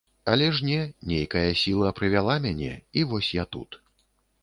Аж 0.35 0.61
не, 0.69 0.77
нейкая 1.11 1.45
сіла 1.65 1.93
прывяла 2.01 2.41
мяне, 2.49 2.73
і 2.97 3.09
вось 3.15 3.33
я 3.43 3.49
тут. 3.57 3.83